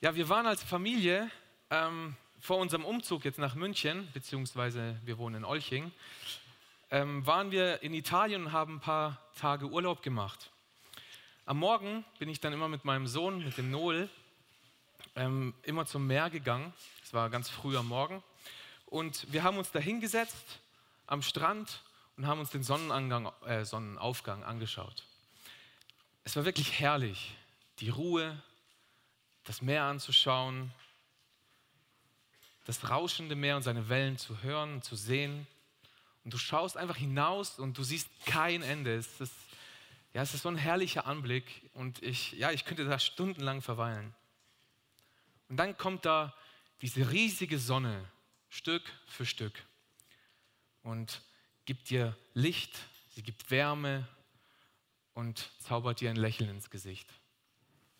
[0.00, 1.28] Ja, wir waren als Familie
[1.70, 5.90] ähm, vor unserem Umzug jetzt nach München, beziehungsweise wir wohnen in Olching,
[6.92, 10.52] ähm, waren wir in Italien und haben ein paar Tage Urlaub gemacht.
[11.46, 14.08] Am Morgen bin ich dann immer mit meinem Sohn, mit dem Noel,
[15.16, 16.72] ähm, immer zum Meer gegangen.
[17.02, 18.22] Es war ganz früh am Morgen.
[18.86, 20.60] Und wir haben uns da hingesetzt
[21.08, 21.82] am Strand
[22.16, 25.02] und haben uns den äh, Sonnenaufgang angeschaut.
[26.22, 27.34] Es war wirklich herrlich,
[27.80, 28.40] die Ruhe,
[29.48, 30.72] das Meer anzuschauen,
[32.66, 35.46] das rauschende Meer und seine Wellen zu hören und zu sehen.
[36.22, 38.94] Und du schaust einfach hinaus und du siehst kein Ende.
[38.94, 39.32] Es ist,
[40.12, 44.14] ja, es ist so ein herrlicher Anblick und ich, ja, ich könnte da stundenlang verweilen.
[45.48, 46.34] Und dann kommt da
[46.82, 48.04] diese riesige Sonne,
[48.50, 49.64] Stück für Stück,
[50.82, 51.22] und
[51.64, 52.78] gibt dir Licht,
[53.14, 54.06] sie gibt Wärme
[55.14, 57.08] und zaubert dir ein Lächeln ins Gesicht.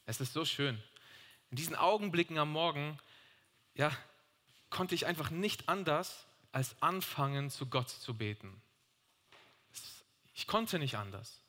[0.05, 0.83] Es ist so schön.
[1.50, 2.98] In diesen Augenblicken am Morgen,
[3.74, 3.90] ja,
[4.70, 8.60] konnte ich einfach nicht anders als anfangen, zu Gott zu beten.
[10.34, 11.42] Ich konnte nicht anders.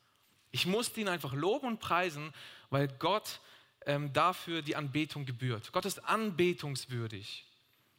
[0.52, 2.34] Ich musste ihn einfach loben und preisen,
[2.70, 3.40] weil Gott
[3.86, 5.72] ähm, dafür die Anbetung gebührt.
[5.72, 7.46] Gott ist anbetungswürdig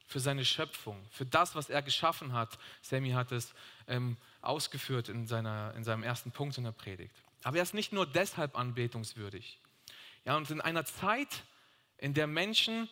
[0.07, 2.59] für seine Schöpfung, für das, was er geschaffen hat.
[2.83, 3.55] Sammy hat es
[3.87, 7.15] ähm, ausgeführt in, seiner, in seinem ersten Punkt in der Predigt.
[7.45, 9.61] Aber er ist nicht nur deshalb anbetungswürdig.
[10.25, 11.45] Ja, und in einer Zeit,
[12.01, 12.89] in der Menschen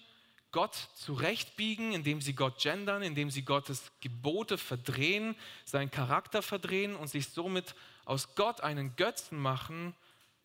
[0.52, 5.34] Gott zurechtbiegen, indem sie Gott gendern, indem sie Gottes Gebote verdrehen,
[5.64, 9.94] seinen Charakter verdrehen und sich somit aus Gott einen Götzen machen,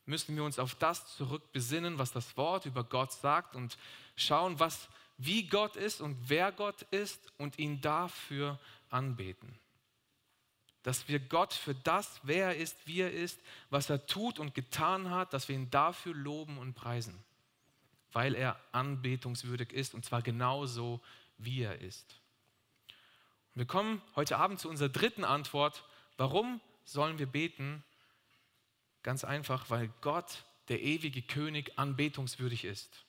[0.05, 3.77] müssen wir uns auf das zurückbesinnen, was das Wort über Gott sagt und
[4.17, 9.57] schauen, was, wie Gott ist und wer Gott ist und ihn dafür anbeten.
[10.83, 13.39] Dass wir Gott für das, wer er ist, wie er ist,
[13.69, 17.23] was er tut und getan hat, dass wir ihn dafür loben und preisen
[18.13, 21.01] weil er anbetungswürdig ist und zwar genauso,
[21.37, 22.19] wie er ist.
[23.53, 25.83] Und wir kommen heute Abend zu unserer dritten Antwort.
[26.17, 27.83] Warum sollen wir beten?
[29.01, 33.03] Ganz einfach, weil Gott, der ewige König, anbetungswürdig ist.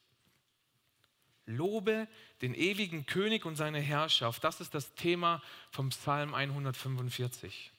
[1.46, 2.08] Lobe
[2.40, 4.42] den ewigen König und seine Herrschaft.
[4.42, 7.70] Das ist das Thema vom Psalm 145.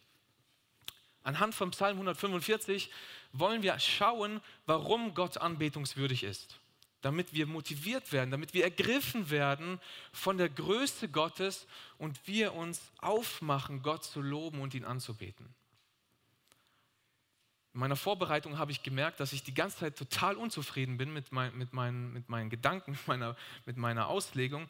[1.24, 2.92] Anhand vom Psalm 145
[3.34, 6.60] wollen wir schauen, warum Gott anbetungswürdig ist
[7.06, 9.80] damit wir motiviert werden, damit wir ergriffen werden
[10.12, 11.68] von der Größe Gottes
[12.00, 15.54] und wir uns aufmachen, Gott zu loben und ihn anzubeten.
[17.76, 21.32] In meiner Vorbereitung habe ich gemerkt, dass ich die ganze Zeit total unzufrieden bin mit,
[21.32, 23.36] mein, mit, meinen, mit meinen Gedanken, mit meiner,
[23.68, 24.68] mit meiner Auslegung.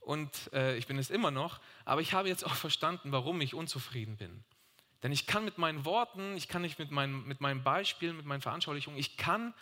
[0.00, 3.54] Und äh, ich bin es immer noch, aber ich habe jetzt auch verstanden, warum ich
[3.54, 4.42] unzufrieden bin.
[5.04, 8.26] Denn ich kann mit meinen Worten, ich kann nicht mit, meinen, mit meinen Beispielen, mit
[8.26, 9.54] meinen Veranschaulichungen, ich kann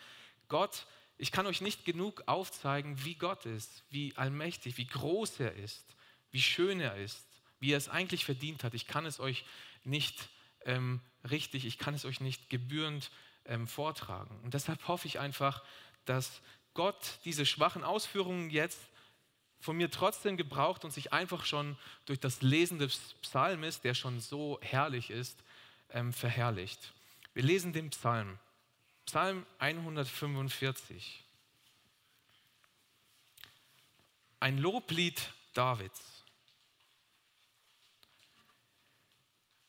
[0.48, 0.86] Gott
[1.16, 5.84] ich kann euch nicht genug aufzeigen, wie Gott ist, wie allmächtig, wie groß er ist,
[6.30, 7.24] wie schön er ist,
[7.60, 8.74] wie er es eigentlich verdient hat.
[8.74, 9.44] Ich kann es euch
[9.84, 10.28] nicht
[10.64, 13.10] ähm, richtig, ich kann es euch nicht gebührend
[13.44, 14.38] ähm, vortragen.
[14.42, 15.62] Und deshalb hoffe ich einfach,
[16.04, 16.40] dass
[16.74, 18.80] Gott diese schwachen Ausführungen jetzt
[19.60, 24.20] von mir trotzdem gebraucht und sich einfach schon durch das Lesen des Psalmes, der schon
[24.20, 25.42] so herrlich ist,
[25.90, 26.92] ähm, verherrlicht.
[27.32, 28.38] Wir lesen den Psalm.
[29.06, 31.22] Psalm 145.
[34.40, 35.20] Ein Loblied
[35.52, 36.24] Davids.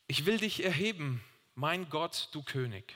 [0.07, 1.23] Ich will dich erheben,
[1.55, 2.95] mein Gott, du König,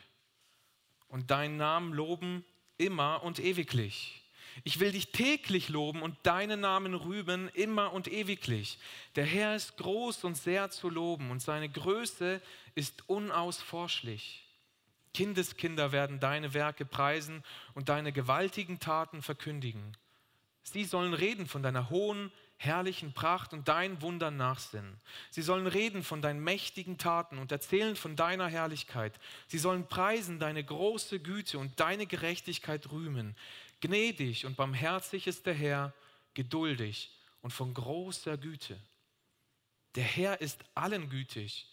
[1.07, 2.45] und deinen Namen loben
[2.77, 4.21] immer und ewiglich.
[4.63, 8.77] Ich will dich täglich loben und deinen Namen rühmen immer und ewiglich.
[9.15, 12.41] Der Herr ist groß und sehr zu loben und seine Größe
[12.75, 14.48] ist unausforschlich.
[15.13, 17.43] Kindeskinder werden deine Werke preisen
[17.73, 19.97] und deine gewaltigen Taten verkündigen.
[20.63, 24.99] Sie sollen reden von deiner hohen, herrlichen Pracht und dein Wunder nachsinnen.
[25.29, 29.17] Sie sollen reden von deinen mächtigen Taten und erzählen von deiner Herrlichkeit.
[29.47, 33.35] Sie sollen preisen deine große Güte und deine Gerechtigkeit rühmen.
[33.79, 35.93] Gnädig und barmherzig ist der Herr,
[36.33, 38.77] geduldig und von großer Güte.
[39.95, 41.65] Der Herr ist allen gütig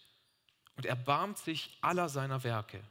[0.77, 2.81] und erbarmt sich aller seiner Werke.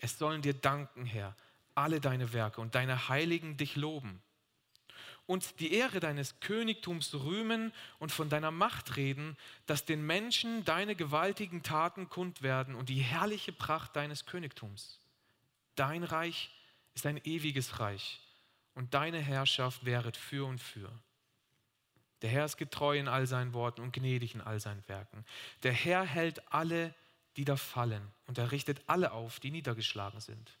[0.00, 1.34] Es sollen dir danken, Herr,
[1.74, 4.22] alle deine Werke und deine Heiligen dich loben.
[5.26, 10.94] Und die Ehre deines Königtums rühmen und von deiner Macht reden, dass den Menschen deine
[10.94, 15.00] gewaltigen Taten kund werden und die herrliche Pracht deines Königtums.
[15.74, 16.50] Dein Reich
[16.94, 18.20] ist ein ewiges Reich
[18.74, 20.92] und deine Herrschaft wäret für und für.
[22.22, 25.24] Der Herr ist getreu in all seinen Worten und gnädig in all seinen Werken.
[25.64, 26.94] Der Herr hält alle
[27.36, 28.06] die da fallen.
[28.26, 30.58] Und er richtet alle auf, die niedergeschlagen sind.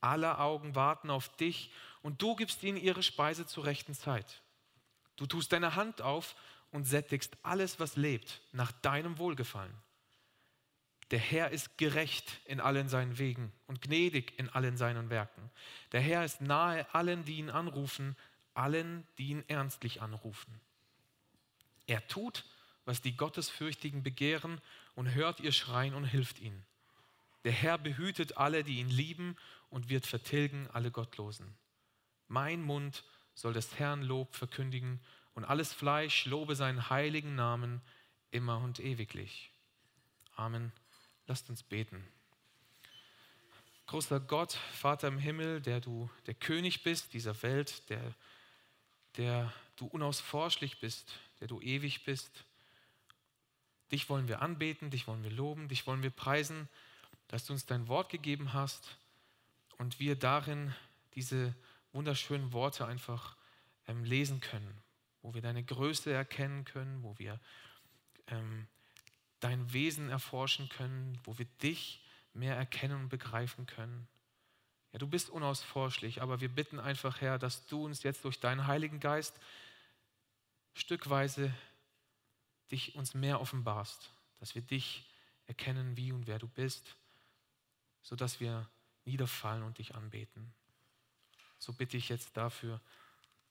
[0.00, 1.70] Alle Augen warten auf dich
[2.02, 4.40] und du gibst ihnen ihre Speise zur rechten Zeit.
[5.16, 6.34] Du tust deine Hand auf
[6.72, 9.74] und sättigst alles, was lebt, nach deinem Wohlgefallen.
[11.10, 15.50] Der Herr ist gerecht in allen seinen Wegen und gnädig in allen seinen Werken.
[15.92, 18.16] Der Herr ist nahe allen, die ihn anrufen,
[18.54, 20.60] allen, die ihn ernstlich anrufen.
[21.86, 22.44] Er tut,
[22.84, 24.60] was die Gottesfürchtigen begehren
[24.94, 26.64] und hört ihr Schreien und hilft ihnen.
[27.44, 29.36] Der Herr behütet alle, die ihn lieben
[29.70, 31.54] und wird vertilgen alle Gottlosen.
[32.28, 33.04] Mein Mund
[33.34, 35.00] soll des Herrn Lob verkündigen
[35.34, 37.80] und alles Fleisch lobe seinen heiligen Namen
[38.30, 39.50] immer und ewiglich.
[40.36, 40.72] Amen.
[41.26, 42.06] Lasst uns beten.
[43.86, 48.14] Großer Gott, Vater im Himmel, der du der König bist dieser Welt, der,
[49.16, 52.44] der du unausforschlich bist, der du ewig bist.
[53.92, 56.68] Dich wollen wir anbeten, dich wollen wir loben, dich wollen wir preisen,
[57.28, 58.96] dass du uns dein Wort gegeben hast
[59.78, 60.74] und wir darin
[61.14, 61.54] diese
[61.92, 63.36] wunderschönen Worte einfach
[63.86, 64.82] ähm, lesen können,
[65.22, 67.40] wo wir deine Größe erkennen können, wo wir
[68.28, 68.66] ähm,
[69.40, 72.00] dein Wesen erforschen können, wo wir dich
[72.32, 74.06] mehr erkennen und begreifen können.
[74.92, 78.66] Ja, du bist unausforschlich, aber wir bitten einfach, Herr, dass du uns jetzt durch deinen
[78.66, 79.34] Heiligen Geist
[80.74, 81.52] stückweise
[82.70, 85.08] dich uns mehr offenbarst, dass wir dich
[85.46, 86.96] erkennen, wie und wer du bist,
[88.02, 88.68] sodass wir
[89.04, 90.52] niederfallen und dich anbeten.
[91.58, 92.80] So bitte ich jetzt dafür,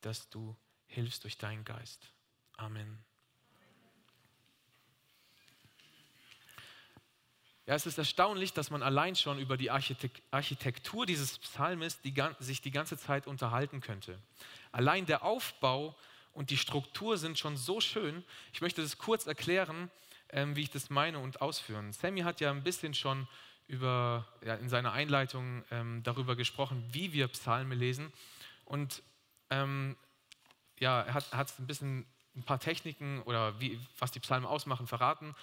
[0.01, 0.55] dass du
[0.87, 2.11] hilfst durch deinen Geist.
[2.57, 3.03] Amen.
[7.67, 12.61] Ja, es ist erstaunlich, dass man allein schon über die Architektur dieses Psalmes die, sich
[12.61, 14.19] die ganze Zeit unterhalten könnte.
[14.71, 15.95] Allein der Aufbau
[16.33, 18.23] und die Struktur sind schon so schön.
[18.53, 19.89] Ich möchte das kurz erklären,
[20.29, 21.91] ähm, wie ich das meine und ausführen.
[21.93, 23.27] Sammy hat ja ein bisschen schon
[23.67, 28.11] über, ja, in seiner Einleitung ähm, darüber gesprochen, wie wir Psalme lesen.
[28.65, 29.03] Und
[29.49, 29.95] ähm,
[30.79, 32.05] ja, er hat, hat ein bisschen
[32.35, 35.35] ein paar Techniken oder wie, was die Psalme ausmachen, verraten.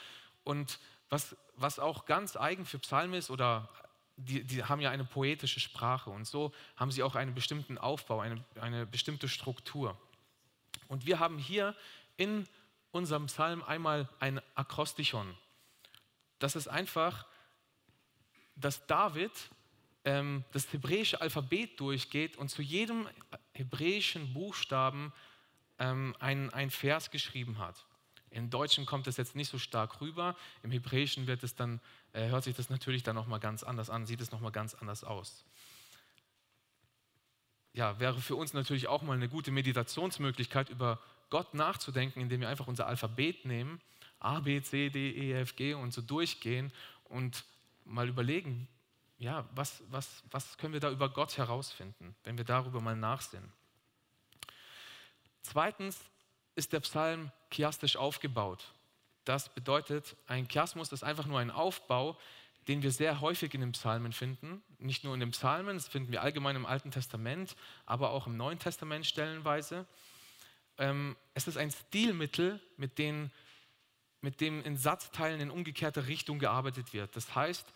[0.44, 0.78] Und
[1.08, 3.68] was, was auch ganz eigen für Psalme ist, oder
[4.16, 8.20] die, die haben ja eine poetische Sprache und so haben sie auch einen bestimmten Aufbau,
[8.20, 9.98] eine, eine bestimmte Struktur.
[10.88, 11.74] Und wir haben hier
[12.16, 12.46] in
[12.90, 15.36] unserem Psalm einmal ein Akrostichon.
[16.38, 17.26] Das ist einfach,
[18.54, 19.32] dass David
[20.04, 23.08] ähm, das hebräische Alphabet durchgeht und zu jedem
[23.52, 25.12] hebräischen Buchstaben
[25.78, 27.84] ähm, ein, ein Vers geschrieben hat.
[28.30, 31.80] Im Deutschen kommt es jetzt nicht so stark rüber, im Hebräischen wird es dann,
[32.12, 35.04] äh, hört sich das natürlich dann nochmal ganz anders an, sieht es nochmal ganz anders
[35.04, 35.44] aus
[37.76, 42.49] ja, wäre für uns natürlich auch mal eine gute Meditationsmöglichkeit, über Gott nachzudenken, indem wir
[42.49, 43.82] einfach unser Alphabet nehmen,
[44.19, 46.73] A, B, C, D, E, F, G und so durchgehen
[47.05, 47.44] und
[47.84, 48.67] mal überlegen,
[49.19, 53.52] ja, was, was, was können wir da über Gott herausfinden, wenn wir darüber mal nachsinnen.
[55.43, 56.00] Zweitens
[56.55, 58.72] ist der Psalm chiastisch aufgebaut.
[59.26, 62.19] Das bedeutet, ein Chiasmus ist einfach nur ein Aufbau,
[62.68, 64.62] den wir sehr häufig in den Psalmen finden.
[64.78, 68.36] Nicht nur in den Psalmen, das finden wir allgemein im Alten Testament, aber auch im
[68.36, 69.86] Neuen Testament stellenweise.
[70.78, 73.30] Ähm, es ist ein Stilmittel, mit dem,
[74.20, 77.14] mit dem in Satzteilen in umgekehrter Richtung gearbeitet wird.
[77.16, 77.66] Das heißt,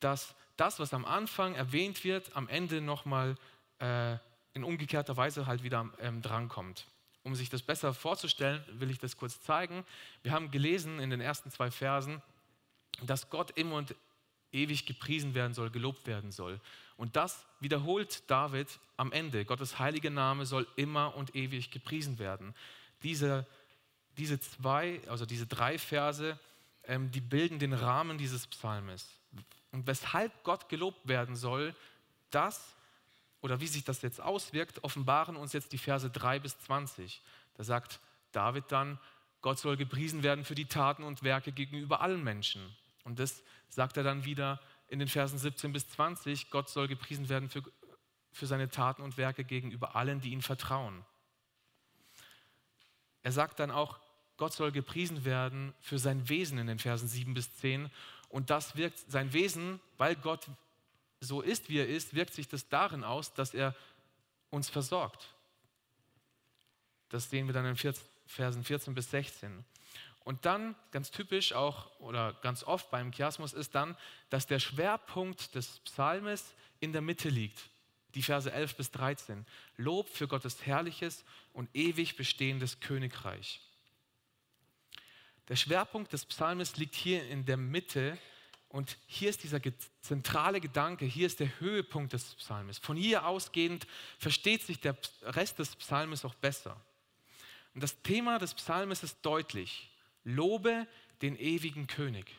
[0.00, 3.36] dass das, was am Anfang erwähnt wird, am Ende nochmal
[3.78, 4.16] äh,
[4.52, 6.86] in umgekehrter Weise halt wieder ähm, drankommt.
[7.22, 9.84] Um sich das besser vorzustellen, will ich das kurz zeigen.
[10.22, 12.22] Wir haben gelesen in den ersten zwei Versen,
[13.02, 13.94] dass Gott immer und
[14.52, 16.60] ewig gepriesen werden soll, gelobt werden soll.
[16.96, 19.44] Und das wiederholt David am Ende.
[19.44, 22.54] Gottes heilige Name soll immer und ewig gepriesen werden.
[23.02, 23.46] Diese,
[24.16, 26.38] diese zwei, also diese drei Verse,
[26.84, 29.08] ähm, die bilden den Rahmen dieses Psalmes.
[29.72, 31.74] Und weshalb Gott gelobt werden soll,
[32.30, 32.74] das
[33.42, 37.20] oder wie sich das jetzt auswirkt, offenbaren uns jetzt die Verse 3 bis 20.
[37.54, 38.00] Da sagt
[38.32, 38.98] David dann,
[39.42, 42.60] Gott soll gepriesen werden für die Taten und Werke gegenüber allen Menschen.
[43.06, 47.28] Und das sagt er dann wieder in den Versen 17 bis 20, Gott soll gepriesen
[47.28, 47.62] werden für,
[48.32, 51.04] für seine Taten und Werke gegenüber allen, die ihm vertrauen.
[53.22, 54.00] Er sagt dann auch,
[54.38, 57.90] Gott soll gepriesen werden für sein Wesen in den Versen 7 bis 10.
[58.28, 60.48] Und das wirkt sein Wesen, weil Gott
[61.20, 63.74] so ist, wie er ist, wirkt sich das darin aus, dass er
[64.50, 65.32] uns versorgt.
[67.08, 67.76] Das sehen wir dann in
[68.26, 69.64] Versen 14 bis 16.
[70.26, 73.96] Und dann, ganz typisch auch oder ganz oft beim Chiasmus ist dann,
[74.28, 77.70] dass der Schwerpunkt des Psalmes in der Mitte liegt.
[78.16, 79.46] Die Verse 11 bis 13.
[79.76, 83.60] Lob für Gottes herrliches und ewig bestehendes Königreich.
[85.46, 88.18] Der Schwerpunkt des Psalmes liegt hier in der Mitte
[88.68, 89.60] Und hier ist dieser
[90.00, 92.78] zentrale Gedanke, hier ist der Höhepunkt des Psalmes.
[92.78, 93.86] Von hier ausgehend
[94.18, 96.84] versteht sich der Rest des Psalmes auch besser.
[97.74, 99.88] Und das Thema des Psalmes ist deutlich.
[100.26, 100.86] Lobe
[101.22, 102.34] den ewigen König.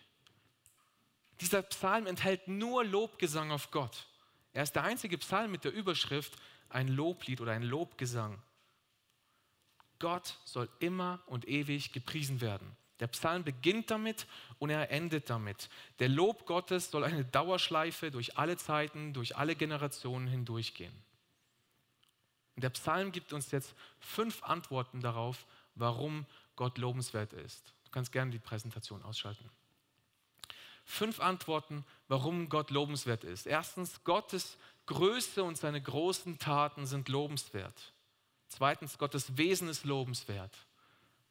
[1.40, 4.08] Dieser Psalm enthält nur Lobgesang auf Gott.
[4.54, 6.36] Er ist der einzige Psalm mit der Überschrift
[6.70, 8.42] ein Loblied oder ein Lobgesang.
[10.00, 12.76] Gott soll immer und ewig gepriesen werden.
[13.00, 14.28] Der Psalm beginnt damit
[14.60, 15.70] und er endet damit.
[16.00, 20.94] Der Lob Gottes soll eine Dauerschleife durch alle Zeiten, durch alle Generationen hindurchgehen.
[22.56, 26.26] Und der Psalm gibt uns jetzt fünf Antworten darauf, warum
[26.56, 27.72] Gott lobenswert ist.
[27.88, 29.50] Du kannst gerne die Präsentation ausschalten.
[30.84, 33.48] Fünf Antworten, warum Gott lobenswert ist.
[33.48, 37.94] Erstens, Gottes Größe und seine großen Taten sind lobenswert.
[38.50, 40.56] Zweitens, Gottes Wesen ist lobenswert.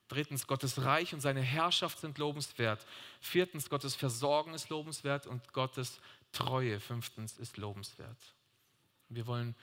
[0.09, 2.87] Drittens, Gottes Reich und seine Herrschaft sind lobenswert.
[3.21, 6.01] Viertens, Gottes Versorgen ist lobenswert und Gottes
[6.33, 8.19] Treue, fünftens, ist lobenswert.
[9.09, 9.55] Wir wollen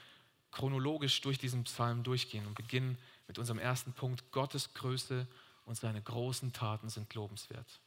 [0.52, 2.98] chronologisch durch diesen Psalm durchgehen und beginnen
[3.28, 4.32] mit unserem ersten Punkt.
[4.32, 5.28] Gottes Größe
[5.66, 7.80] und seine großen Taten sind lobenswert.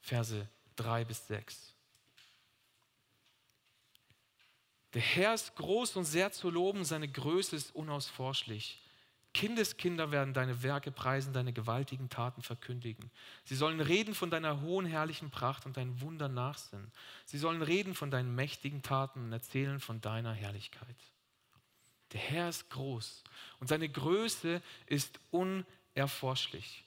[0.00, 1.74] Verse 3 bis 6.
[4.94, 8.82] Der Herr ist groß und sehr zu loben, seine Größe ist unausforschlich.
[9.34, 13.10] Kindeskinder werden deine Werke preisen, deine gewaltigen Taten verkündigen.
[13.44, 16.92] Sie sollen reden von deiner hohen, herrlichen Pracht und deinen Wunder nachsinnen.
[17.24, 20.96] Sie sollen reden von deinen mächtigen Taten und erzählen von deiner Herrlichkeit.
[22.12, 23.24] Der Herr ist groß
[23.58, 25.18] und seine Größe ist
[25.94, 26.84] unerforschlich.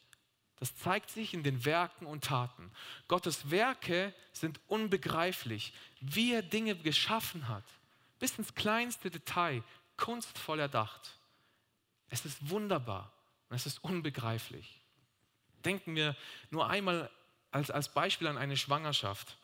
[0.57, 2.71] Das zeigt sich in den Werken und Taten.
[3.07, 7.65] Gottes Werke sind unbegreiflich, wie er Dinge geschaffen hat,
[8.19, 9.63] bis ins kleinste Detail,
[9.97, 11.17] kunstvoll erdacht.
[12.09, 13.12] Es ist wunderbar
[13.50, 14.81] und es ist unbegreiflich.
[15.65, 16.15] Denken wir
[16.51, 17.09] nur einmal
[17.51, 19.38] als, als Beispiel an eine Schwangerschaft,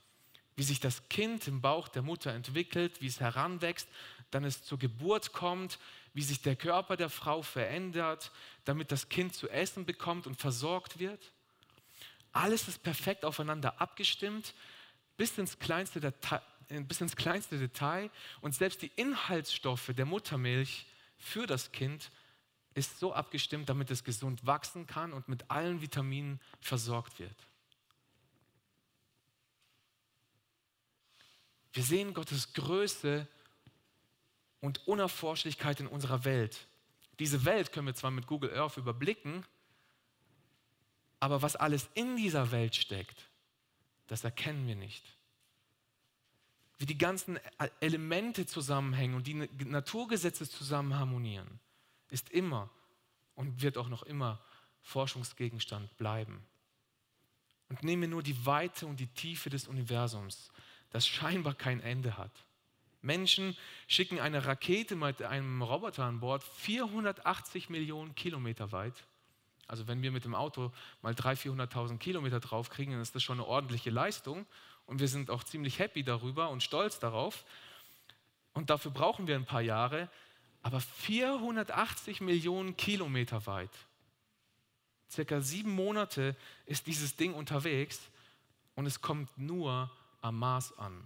[0.55, 3.87] wie sich das Kind im Bauch der Mutter entwickelt, wie es heranwächst,
[4.31, 5.79] dann es zur Geburt kommt,
[6.13, 8.31] wie sich der Körper der Frau verändert,
[8.65, 11.31] damit das Kind zu essen bekommt und versorgt wird.
[12.33, 14.53] Alles ist perfekt aufeinander abgestimmt,
[15.17, 18.09] bis ins kleinste Detail, bis ins kleinste Detail.
[18.39, 20.85] Und selbst die Inhaltsstoffe der Muttermilch
[21.17, 22.09] für das Kind
[22.73, 27.35] ist so abgestimmt, damit es gesund wachsen kann und mit allen Vitaminen versorgt wird.
[31.73, 33.27] Wir sehen Gottes Größe
[34.61, 36.67] und Unerforschlichkeit in unserer Welt.
[37.19, 39.45] Diese Welt können wir zwar mit Google Earth überblicken,
[41.19, 43.29] aber was alles in dieser Welt steckt,
[44.07, 45.03] das erkennen wir nicht.
[46.77, 47.39] Wie die ganzen
[47.79, 51.59] Elemente zusammenhängen und die Naturgesetze zusammen harmonieren
[52.09, 52.69] ist immer
[53.35, 54.43] und wird auch noch immer
[54.81, 56.43] Forschungsgegenstand bleiben.
[57.69, 60.51] Und nehmen wir nur die Weite und die Tiefe des Universums,
[60.89, 62.31] das scheinbar kein Ende hat.
[63.01, 68.93] Menschen schicken eine Rakete mit einem Roboter an Bord 480 Millionen Kilometer weit.
[69.67, 73.39] Also wenn wir mit dem Auto mal 300.000, 400.000 Kilometer draufkriegen, dann ist das schon
[73.39, 74.45] eine ordentliche Leistung.
[74.85, 77.45] Und wir sind auch ziemlich happy darüber und stolz darauf.
[78.53, 80.09] Und dafür brauchen wir ein paar Jahre
[80.63, 83.71] aber 480 Millionen Kilometer weit.
[85.09, 87.99] Circa sieben Monate ist dieses Ding unterwegs
[88.75, 89.91] und es kommt nur
[90.21, 91.05] am Mars an.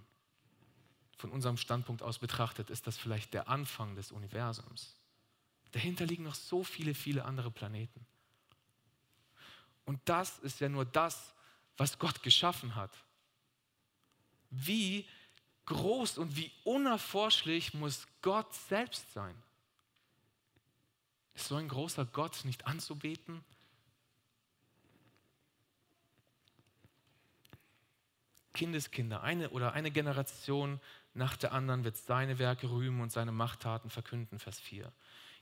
[1.17, 4.95] Von unserem Standpunkt aus betrachtet ist das vielleicht der Anfang des Universums.
[5.72, 8.05] Dahinter liegen noch so viele, viele andere Planeten.
[9.86, 11.34] Und das ist ja nur das,
[11.77, 12.91] was Gott geschaffen hat.
[14.50, 15.07] Wie
[15.65, 19.36] groß und wie unerforschlich muss Gott selbst sein?
[21.34, 23.43] Ist so ein großer Gott nicht anzubeten?
[28.53, 30.79] Kindeskinder, eine oder eine Generation
[31.15, 34.91] nach der anderen wird seine Werke rühmen und seine Machttaten verkünden, Vers 4.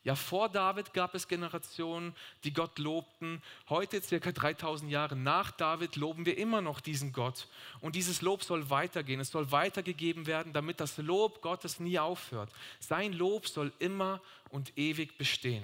[0.03, 2.13] Ja, vor David gab es Generationen,
[2.43, 3.41] die Gott lobten.
[3.69, 7.47] Heute, circa 3000 Jahre nach David, loben wir immer noch diesen Gott.
[7.79, 9.21] Und dieses Lob soll weitergehen.
[9.21, 12.51] Es soll weitergegeben werden, damit das Lob Gottes nie aufhört.
[12.79, 15.63] Sein Lob soll immer und ewig bestehen.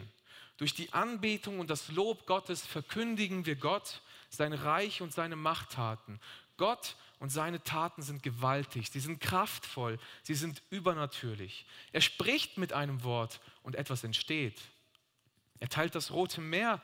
[0.56, 6.20] Durch die Anbetung und das Lob Gottes verkündigen wir Gott, sein Reich und seine Machttaten.
[6.58, 11.66] Gott und seine Taten sind gewaltig, sie sind kraftvoll, sie sind übernatürlich.
[11.92, 14.62] Er spricht mit einem Wort und etwas entsteht.
[15.60, 16.82] Er teilt das Rote Meer,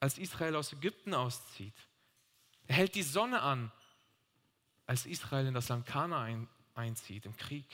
[0.00, 1.74] als Israel aus Ägypten auszieht.
[2.66, 3.72] Er hält die Sonne an,
[4.86, 7.66] als Israel in das Land Kana ein, einzieht im Krieg.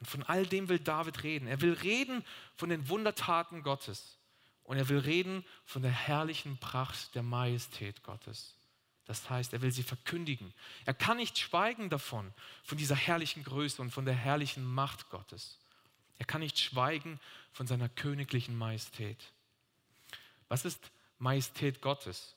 [0.00, 1.46] Und von all dem will David reden.
[1.46, 2.24] Er will reden
[2.56, 4.18] von den Wundertaten Gottes.
[4.64, 8.56] Und er will reden von der herrlichen Pracht der Majestät Gottes.
[9.04, 10.54] Das heißt, er will sie verkündigen.
[10.84, 15.58] Er kann nicht schweigen davon, von dieser herrlichen Größe und von der herrlichen Macht Gottes.
[16.18, 17.18] Er kann nicht schweigen
[17.52, 19.32] von seiner königlichen Majestät.
[20.48, 22.36] Was ist Majestät Gottes?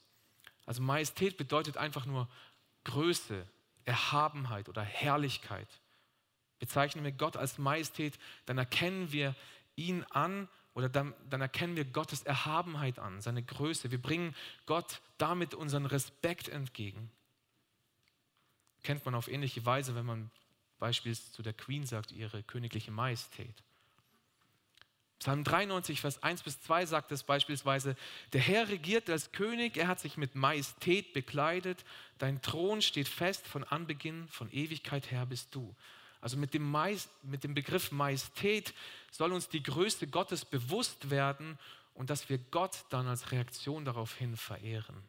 [0.65, 2.27] Also Majestät bedeutet einfach nur
[2.83, 3.45] Größe,
[3.83, 5.67] Erhabenheit oder Herrlichkeit.
[6.59, 8.17] Bezeichnen wir Gott als Majestät,
[8.47, 9.35] dann erkennen wir
[9.75, 13.91] ihn an oder dann, dann, erkennen wir Gottes Erhabenheit an, seine Größe.
[13.91, 17.09] Wir bringen Gott damit unseren Respekt entgegen.
[18.83, 20.29] Kennt man auf ähnliche Weise, wenn man
[20.77, 23.63] beispielsweise zu der Queen sagt, ihre königliche Majestät.
[25.19, 27.95] Psalm 93, Vers 1 bis 2 sagt es beispielsweise,
[28.33, 31.85] der Herr regiert als König, er hat sich mit Majestät bekleidet,
[32.17, 35.73] dein Thron steht fest von Anbeginn, von Ewigkeit her bist du.
[36.21, 36.75] Also mit dem,
[37.23, 38.73] mit dem Begriff Majestät
[39.11, 41.59] soll uns die Größe Gottes bewusst werden
[41.93, 45.03] und dass wir Gott dann als Reaktion darauf hin verehren.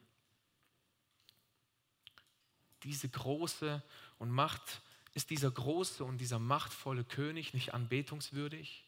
[2.84, 3.82] Diese große
[4.18, 4.80] und Macht,
[5.16, 8.84] ist dieser große und dieser machtvolle König nicht anbetungswürdig?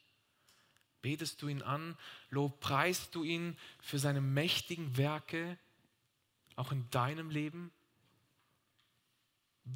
[1.00, 1.96] Betest du ihn an?
[2.28, 5.58] Lobpreist du ihn für seine mächtigen Werke,
[6.54, 7.72] auch in deinem Leben?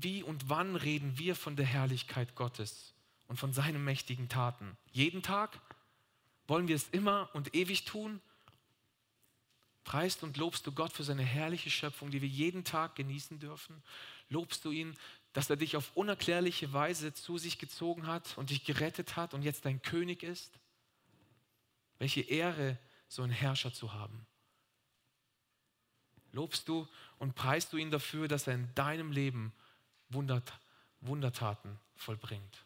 [0.01, 2.95] Wie und wann reden wir von der Herrlichkeit Gottes
[3.29, 4.77] und von seinen mächtigen Taten?
[4.93, 5.61] Jeden Tag?
[6.47, 8.21] Wollen wir es immer und ewig tun?
[9.85, 13.83] Preist und lobst du Gott für seine herrliche Schöpfung, die wir jeden Tag genießen dürfen?
[14.29, 14.97] Lobst du ihn,
[15.33, 19.43] dass er dich auf unerklärliche Weise zu sich gezogen hat und dich gerettet hat und
[19.43, 20.59] jetzt dein König ist?
[21.99, 24.27] Welche Ehre, so einen Herrscher zu haben.
[26.33, 29.53] Lobst du und preist du ihn dafür, dass er in deinem Leben
[30.12, 30.52] Wundert,
[31.00, 32.64] Wundertaten vollbringt.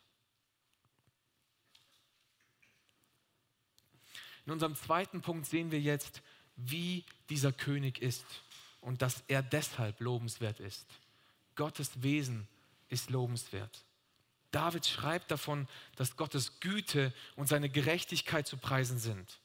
[4.45, 6.23] In unserem zweiten Punkt sehen wir jetzt,
[6.57, 8.25] wie dieser König ist
[8.81, 10.87] und dass er deshalb lobenswert ist.
[11.57, 12.47] Gottes Wesen
[12.89, 13.85] ist lobenswert.
[14.53, 19.41] David schreibt davon, dass Gottes Güte und seine Gerechtigkeit zu preisen sind.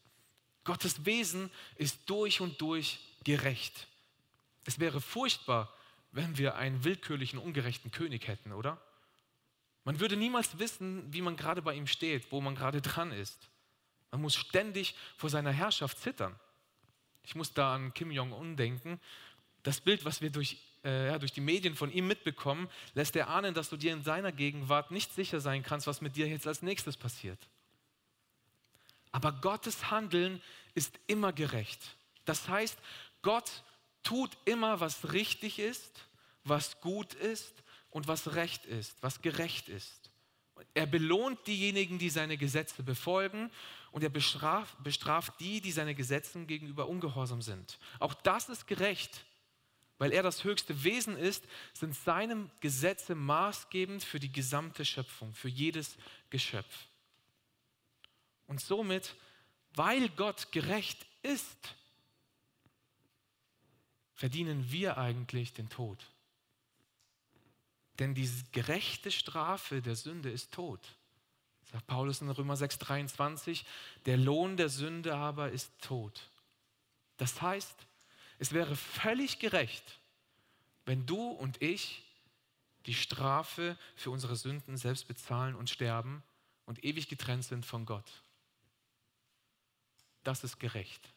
[0.64, 3.88] Gottes Wesen ist durch und durch gerecht.
[4.66, 5.74] Es wäre furchtbar,
[6.12, 8.82] wenn wir einen willkürlichen, ungerechten König hätten, oder?
[9.84, 13.50] Man würde niemals wissen, wie man gerade bei ihm steht, wo man gerade dran ist.
[14.12, 16.38] Man muss ständig vor seiner Herrschaft zittern.
[17.24, 19.00] Ich muss da an Kim Jong-un denken.
[19.64, 23.30] Das Bild, was wir durch, äh, ja, durch die Medien von ihm mitbekommen, lässt er
[23.30, 26.48] ahnen, dass du dir in seiner Gegenwart nicht sicher sein kannst, was mit dir jetzt
[26.48, 27.40] als nächstes passiert.
[29.12, 30.42] Aber Gottes Handeln
[30.74, 31.96] ist immer gerecht.
[32.26, 32.78] Das heißt,
[33.22, 33.64] Gott
[34.04, 36.08] tut immer, was richtig ist,
[36.44, 40.10] was gut ist und was recht ist, was gerecht ist.
[40.74, 43.52] Er belohnt diejenigen, die seine Gesetze befolgen
[43.92, 47.80] und er bestraft, bestraft die, die seine Gesetzen gegenüber ungehorsam sind.
[48.00, 49.26] Auch das ist gerecht.
[49.98, 55.48] Weil er das höchste Wesen ist, sind seine Gesetze maßgebend für die gesamte Schöpfung, für
[55.48, 55.96] jedes
[56.32, 56.88] Geschöpf.
[58.48, 59.16] Und somit,
[59.76, 61.76] weil Gott gerecht ist,
[64.22, 65.98] verdienen wir eigentlich den Tod.
[67.98, 70.80] Denn die gerechte Strafe der Sünde ist Tod.
[71.72, 73.66] Sagt Paulus in Römer 6,23,
[74.06, 76.30] der Lohn der Sünde aber ist Tod.
[77.18, 77.76] Das heißt,
[78.38, 80.00] es wäre völlig gerecht,
[80.86, 82.04] wenn du und ich
[82.86, 86.22] die Strafe für unsere Sünden selbst bezahlen und sterben
[86.68, 88.22] und ewig getrennt sind von Gott.
[90.24, 91.10] Das ist gerecht.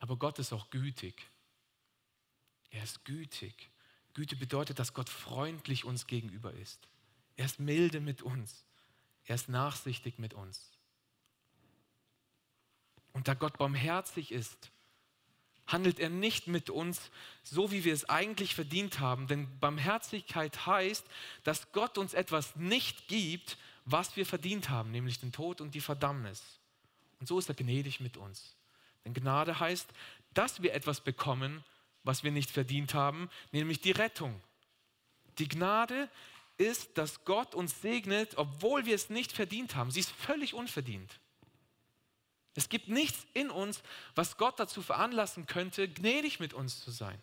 [0.00, 1.30] Aber Gott ist auch gütig.
[2.70, 3.70] Er ist gütig.
[4.14, 6.88] Güte bedeutet, dass Gott freundlich uns gegenüber ist.
[7.36, 8.64] Er ist milde mit uns.
[9.24, 10.72] Er ist nachsichtig mit uns.
[13.12, 14.70] Und da Gott barmherzig ist,
[15.66, 17.10] handelt er nicht mit uns
[17.42, 19.26] so, wie wir es eigentlich verdient haben.
[19.26, 21.04] Denn Barmherzigkeit heißt,
[21.44, 25.80] dass Gott uns etwas nicht gibt, was wir verdient haben, nämlich den Tod und die
[25.80, 26.42] Verdammnis.
[27.18, 28.56] Und so ist er gnädig mit uns.
[29.04, 29.88] Denn Gnade heißt,
[30.34, 31.64] dass wir etwas bekommen,
[32.02, 34.40] was wir nicht verdient haben, nämlich die Rettung.
[35.38, 36.08] Die Gnade
[36.58, 39.90] ist, dass Gott uns segnet, obwohl wir es nicht verdient haben.
[39.90, 41.18] Sie ist völlig unverdient.
[42.54, 43.82] Es gibt nichts in uns,
[44.14, 47.20] was Gott dazu veranlassen könnte, gnädig mit uns zu sein.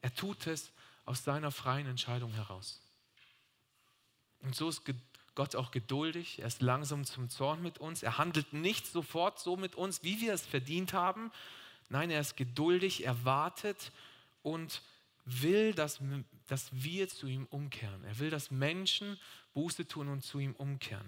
[0.00, 0.70] Er tut es
[1.04, 2.80] aus seiner freien Entscheidung heraus.
[4.40, 4.84] Und so ist
[5.38, 9.56] Gott auch geduldig, er ist langsam zum Zorn mit uns, er handelt nicht sofort so
[9.56, 11.30] mit uns, wie wir es verdient haben.
[11.90, 13.92] Nein, er ist geduldig, er wartet
[14.42, 14.82] und
[15.24, 16.00] will, dass,
[16.48, 18.02] dass wir zu ihm umkehren.
[18.02, 19.16] Er will, dass Menschen
[19.54, 21.06] Buße tun und zu ihm umkehren.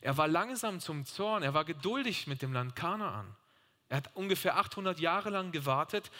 [0.00, 3.34] Er war langsam zum Zorn, er war geduldig mit dem Land Kanaan.
[3.88, 6.12] Er hat ungefähr 800 Jahre lang gewartet,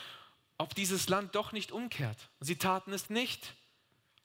[0.59, 2.29] ob dieses Land doch nicht umkehrt.
[2.41, 3.55] Sie taten es nicht.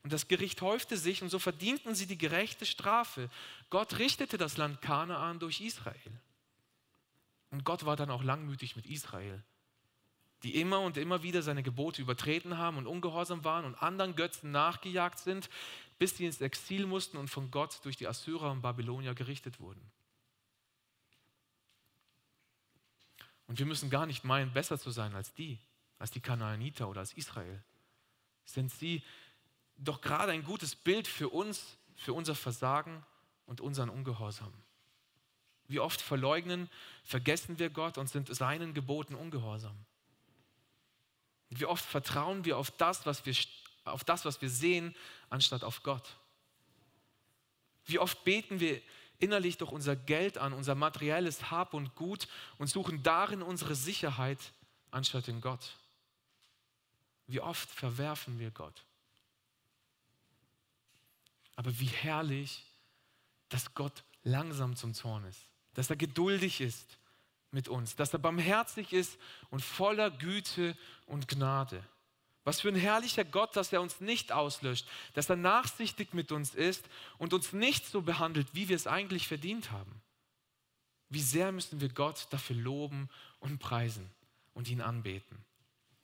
[0.03, 3.29] Und das Gericht häufte sich und so verdienten sie die gerechte Strafe.
[3.69, 6.19] Gott richtete das Land Kanaan durch Israel.
[7.51, 9.43] Und Gott war dann auch langmütig mit Israel,
[10.41, 14.51] die immer und immer wieder seine Gebote übertreten haben und ungehorsam waren und anderen Götzen
[14.51, 15.49] nachgejagt sind,
[15.99, 19.81] bis sie ins Exil mussten und von Gott durch die Assyrer und Babylonier gerichtet wurden.
[23.45, 25.59] Und wir müssen gar nicht meinen, besser zu sein als die,
[25.99, 27.61] als die Kanaaniter oder als Israel.
[28.45, 29.03] Sind sie
[29.81, 33.03] doch gerade ein gutes Bild für uns, für unser Versagen
[33.45, 34.53] und unseren Ungehorsam.
[35.67, 36.69] Wie oft verleugnen,
[37.03, 39.75] vergessen wir Gott und sind seinen Geboten ungehorsam.
[41.49, 43.35] wie oft vertrauen wir auf das, was wir,
[43.83, 44.95] auf das, was wir sehen,
[45.29, 46.15] anstatt auf Gott.
[47.85, 48.81] Wie oft beten wir
[49.19, 54.53] innerlich doch unser Geld an, unser materielles Hab und Gut und suchen darin unsere Sicherheit
[54.91, 55.77] anstatt in Gott.
[57.27, 58.85] Wie oft verwerfen wir Gott.
[61.55, 62.63] Aber wie herrlich,
[63.49, 66.97] dass Gott langsam zum Zorn ist, dass er geduldig ist
[67.51, 69.17] mit uns, dass er barmherzig ist
[69.49, 71.83] und voller Güte und Gnade.
[72.43, 76.55] Was für ein herrlicher Gott, dass er uns nicht auslöscht, dass er nachsichtig mit uns
[76.55, 76.83] ist
[77.19, 80.01] und uns nicht so behandelt, wie wir es eigentlich verdient haben.
[81.09, 83.09] Wie sehr müssen wir Gott dafür loben
[83.39, 84.09] und preisen
[84.53, 85.37] und ihn anbeten.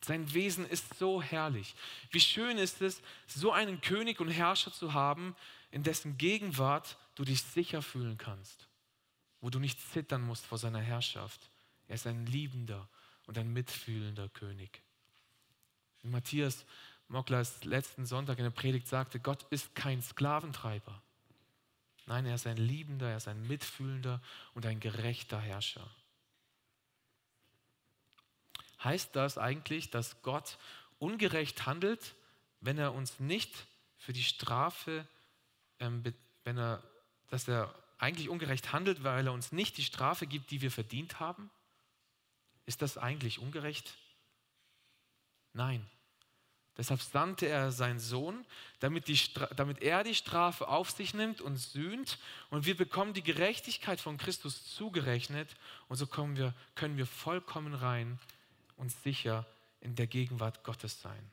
[0.00, 1.74] Sein Wesen ist so herrlich.
[2.10, 5.34] Wie schön ist es, so einen König und Herrscher zu haben,
[5.70, 8.68] in dessen Gegenwart du dich sicher fühlen kannst,
[9.40, 11.40] wo du nicht zittern musst vor seiner Herrschaft.
[11.88, 12.88] Er ist ein liebender
[13.26, 14.82] und ein mitfühlender König.
[16.02, 16.64] Wie Matthias
[17.08, 21.02] Moklers letzten Sonntag in der Predigt sagte, Gott ist kein Sklaventreiber.
[22.06, 24.20] Nein, er ist ein liebender, er ist ein mitfühlender
[24.54, 25.88] und ein gerechter Herrscher.
[28.82, 30.58] Heißt das eigentlich, dass Gott
[30.98, 32.14] ungerecht handelt,
[32.60, 35.06] wenn er uns nicht für die Strafe,
[35.80, 36.02] ähm,
[36.44, 36.82] wenn er,
[37.28, 41.20] dass er eigentlich ungerecht handelt, weil er uns nicht die Strafe gibt, die wir verdient
[41.20, 41.50] haben?
[42.66, 43.94] Ist das eigentlich ungerecht?
[45.52, 45.84] Nein.
[46.76, 48.46] Deshalb sandte er seinen Sohn,
[48.78, 49.18] damit, die,
[49.56, 52.18] damit er die Strafe auf sich nimmt und sühnt
[52.50, 55.56] und wir bekommen die Gerechtigkeit von Christus zugerechnet
[55.88, 58.20] und so wir, können wir vollkommen rein
[58.78, 59.46] und sicher
[59.80, 61.30] in der Gegenwart Gottes sein.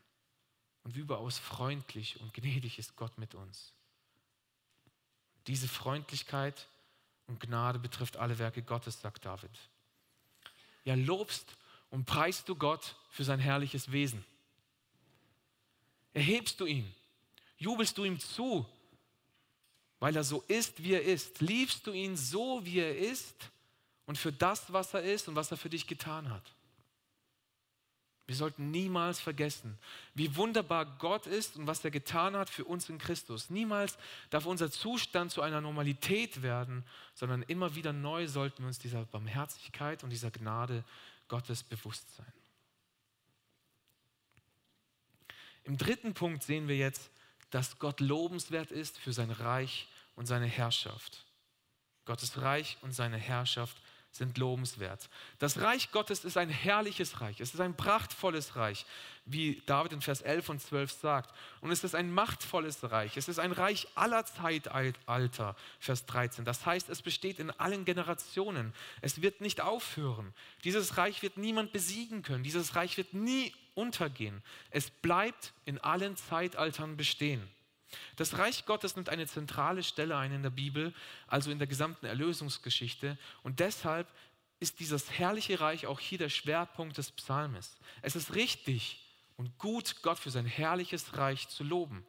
[0.83, 3.73] Und wie überaus freundlich und gnädig ist Gott mit uns.
[5.47, 6.67] Diese Freundlichkeit
[7.27, 9.51] und Gnade betrifft alle Werke Gottes, sagt David.
[10.83, 11.55] Ja, lobst
[11.89, 14.23] und preist du Gott für sein herrliches Wesen.
[16.13, 16.93] Erhebst du ihn,
[17.57, 18.65] jubelst du ihm zu,
[19.99, 21.41] weil er so ist, wie er ist.
[21.41, 23.51] Liebst du ihn so, wie er ist
[24.05, 26.53] und für das, was er ist und was er für dich getan hat.
[28.27, 29.77] Wir sollten niemals vergessen,
[30.15, 33.51] wie wunderbar Gott ist und was er getan hat für uns in Christus.
[33.51, 33.97] Niemals
[34.31, 36.83] darf unser Zustand zu einer Normalität werden,
[37.13, 40.83] sondern immer wieder neu sollten wir uns dieser Barmherzigkeit und dieser Gnade
[41.27, 42.33] Gottes bewusst sein.
[45.63, 47.11] Im dritten Punkt sehen wir jetzt,
[47.51, 51.25] dass Gott lobenswert ist für sein Reich und seine Herrschaft.
[52.05, 53.77] Gottes Reich und seine Herrschaft
[54.15, 55.09] sind lobenswert.
[55.39, 57.41] Das Reich Gottes ist ein herrliches Reich.
[57.41, 58.85] Es ist ein prachtvolles Reich,
[59.25, 61.35] wie David in Vers 11 und 12 sagt.
[61.61, 63.17] Und es ist ein machtvolles Reich.
[63.17, 66.45] Es ist ein Reich aller Zeitalter, Vers 13.
[66.45, 68.73] Das heißt, es besteht in allen Generationen.
[69.01, 70.33] Es wird nicht aufhören.
[70.63, 72.43] Dieses Reich wird niemand besiegen können.
[72.43, 74.41] Dieses Reich wird nie untergehen.
[74.71, 77.54] Es bleibt in allen Zeitaltern bestehen.
[78.15, 80.93] Das Reich Gottes nimmt eine zentrale Stelle ein in der Bibel,
[81.27, 83.17] also in der gesamten Erlösungsgeschichte.
[83.43, 84.07] Und deshalb
[84.59, 87.77] ist dieses herrliche Reich auch hier der Schwerpunkt des Psalmes.
[88.01, 89.05] Es ist richtig
[89.37, 92.05] und gut, Gott für sein herrliches Reich zu loben.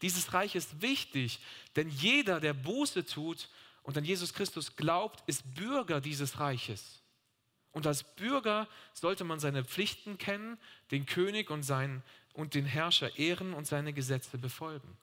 [0.00, 1.40] Dieses Reich ist wichtig,
[1.76, 3.48] denn jeder, der Buße tut
[3.82, 7.02] und an Jesus Christus glaubt, ist Bürger dieses Reiches.
[7.72, 10.58] Und als Bürger sollte man seine Pflichten kennen,
[10.90, 12.02] den König und, seinen,
[12.34, 14.96] und den Herrscher ehren und seine Gesetze befolgen.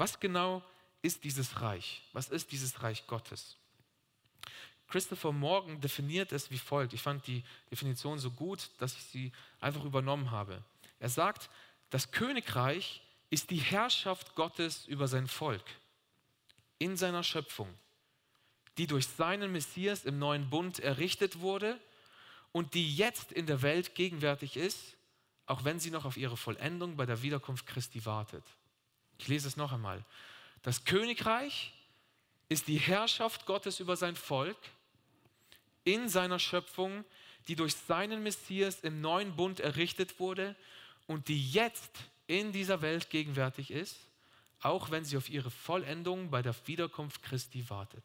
[0.00, 0.62] Was genau
[1.02, 2.00] ist dieses Reich?
[2.14, 3.58] Was ist dieses Reich Gottes?
[4.88, 6.94] Christopher Morgan definiert es wie folgt.
[6.94, 10.64] Ich fand die Definition so gut, dass ich sie einfach übernommen habe.
[11.00, 11.50] Er sagt,
[11.90, 15.64] das Königreich ist die Herrschaft Gottes über sein Volk
[16.78, 17.68] in seiner Schöpfung,
[18.78, 21.78] die durch seinen Messias im neuen Bund errichtet wurde
[22.52, 24.96] und die jetzt in der Welt gegenwärtig ist,
[25.44, 28.44] auch wenn sie noch auf ihre Vollendung bei der Wiederkunft Christi wartet.
[29.20, 30.02] Ich lese es noch einmal.
[30.62, 31.74] Das Königreich
[32.48, 34.56] ist die Herrschaft Gottes über sein Volk
[35.84, 37.04] in seiner Schöpfung,
[37.46, 40.56] die durch seinen Messias im neuen Bund errichtet wurde
[41.06, 41.90] und die jetzt
[42.28, 43.98] in dieser Welt gegenwärtig ist,
[44.62, 48.04] auch wenn sie auf ihre Vollendung bei der Wiederkunft Christi wartet.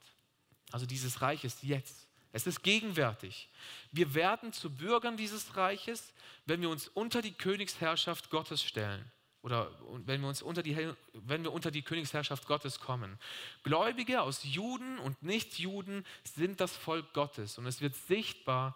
[0.71, 2.07] Also dieses Reich ist jetzt.
[2.33, 3.47] Es ist gegenwärtig.
[3.93, 6.11] Wir werden zu Bürgern dieses Reiches,
[6.45, 9.09] wenn wir uns unter die Königsherrschaft Gottes stellen
[9.45, 9.69] oder
[10.07, 10.75] wenn wir, uns unter die,
[11.13, 13.19] wenn wir unter die Königsherrschaft Gottes kommen.
[13.61, 18.75] Gläubige aus Juden und Nichtjuden sind das Volk Gottes und es wird sichtbar,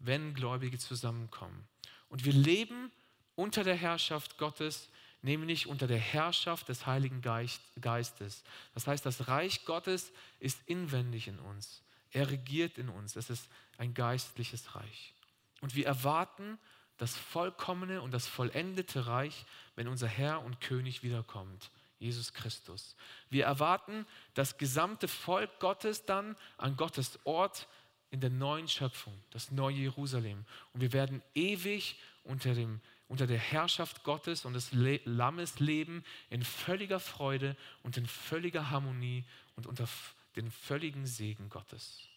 [0.00, 1.68] wenn Gläubige zusammenkommen.
[2.08, 2.90] Und wir leben
[3.36, 4.88] unter der Herrschaft Gottes,
[5.22, 8.42] nämlich unter der Herrschaft des Heiligen Geistes.
[8.74, 11.84] Das heißt, das Reich Gottes ist inwendig in uns.
[12.10, 13.14] Er regiert in uns.
[13.14, 15.14] Es ist ein geistliches Reich.
[15.60, 16.58] Und wir erwarten
[16.98, 22.96] das vollkommene und das vollendete Reich, wenn unser Herr und König wiederkommt, Jesus Christus.
[23.30, 27.68] Wir erwarten das gesamte Volk Gottes dann an Gottes Ort
[28.10, 30.44] in der neuen Schöpfung, das neue Jerusalem.
[30.72, 36.42] Und wir werden ewig unter, dem, unter der Herrschaft Gottes und des Lammes leben, in
[36.42, 39.24] völliger Freude und in völliger Harmonie
[39.56, 39.88] und unter
[40.36, 42.08] den völligen Segen Gottes.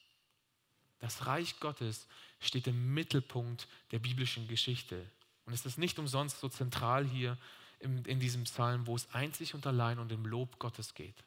[1.00, 2.08] Das Reich Gottes
[2.42, 5.10] steht im Mittelpunkt der biblischen Geschichte.
[5.46, 7.38] Und es ist nicht umsonst so zentral hier
[7.80, 11.24] in, in diesem Psalm, wo es einzig und allein um den Lob Gottes geht.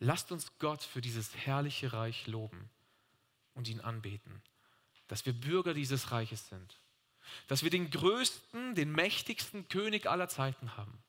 [0.00, 2.68] Lasst uns Gott für dieses herrliche Reich loben
[3.54, 4.42] und ihn anbeten,
[5.08, 6.78] dass wir Bürger dieses Reiches sind,
[7.46, 11.02] dass wir den größten, den mächtigsten König aller Zeiten haben.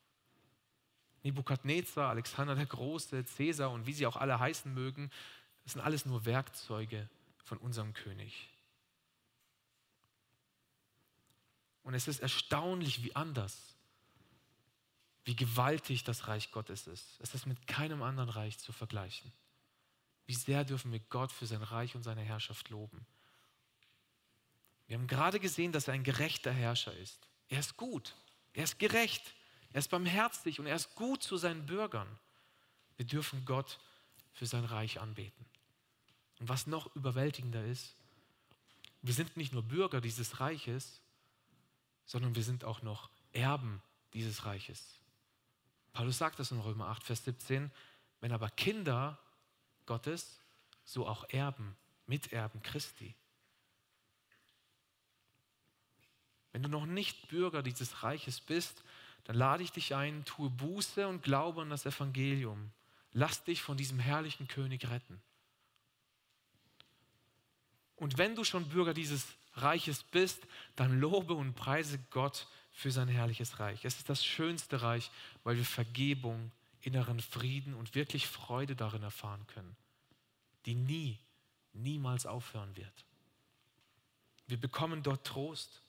[1.23, 5.11] Nebukadnezar, Alexander der Große, Cäsar und wie sie auch alle heißen mögen,
[5.63, 7.09] das sind alles nur Werkzeuge
[7.49, 8.47] von unserem König.
[11.81, 13.75] Und es ist erstaunlich, wie anders,
[15.25, 17.19] wie gewaltig das Reich Gottes ist.
[17.19, 19.33] Es ist mit keinem anderen Reich zu vergleichen.
[20.27, 23.07] Wie sehr dürfen wir Gott für sein Reich und seine Herrschaft loben.
[24.85, 27.27] Wir haben gerade gesehen, dass er ein gerechter Herrscher ist.
[27.47, 28.15] Er ist gut,
[28.53, 29.33] er ist gerecht,
[29.73, 32.19] er ist barmherzig und er ist gut zu seinen Bürgern.
[32.97, 33.79] Wir dürfen Gott
[34.33, 35.48] für sein Reich anbeten.
[36.39, 37.95] Und was noch überwältigender ist,
[39.01, 41.01] wir sind nicht nur Bürger dieses Reiches,
[42.05, 43.81] sondern wir sind auch noch Erben
[44.13, 44.99] dieses Reiches.
[45.93, 47.71] Paulus sagt das in Römer 8, Vers 17,
[48.21, 49.19] wenn aber Kinder
[49.85, 50.39] Gottes,
[50.83, 51.75] so auch Erben,
[52.07, 53.15] Miterben Christi.
[56.51, 58.83] Wenn du noch nicht Bürger dieses Reiches bist,
[59.25, 62.71] dann lade ich dich ein, tue Buße und glaube an das Evangelium.
[63.11, 65.21] Lass dich von diesem herrlichen König retten.
[67.99, 73.09] Und wenn du schon Bürger dieses Reiches bist, dann lobe und preise Gott für sein
[73.09, 73.83] herrliches Reich.
[73.83, 75.11] Es ist das schönste Reich,
[75.43, 79.75] weil wir Vergebung, inneren Frieden und wirklich Freude darin erfahren können,
[80.65, 81.19] die nie,
[81.73, 83.05] niemals aufhören wird.
[84.47, 85.81] Wir bekommen dort Trost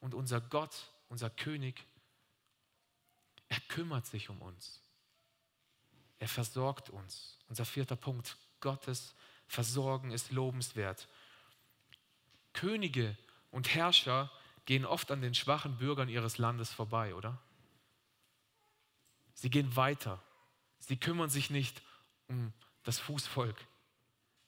[0.00, 1.86] und unser Gott, unser König,
[3.48, 4.80] er kümmert sich um uns.
[6.18, 7.38] Er versorgt uns.
[7.48, 9.14] Unser vierter Punkt, Gottes
[9.46, 11.06] Versorgen ist lobenswert.
[12.54, 13.16] Könige
[13.50, 14.30] und Herrscher
[14.64, 17.38] gehen oft an den schwachen Bürgern ihres Landes vorbei, oder?
[19.34, 20.22] Sie gehen weiter.
[20.78, 21.82] Sie kümmern sich nicht
[22.28, 23.56] um das Fußvolk.